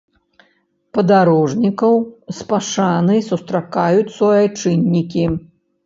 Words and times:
Падарожнікаў 0.97 1.93
з 2.39 2.49
пашанай 2.55 3.21
сустракаюць 3.31 4.11
суайчыннікі. 4.19 5.23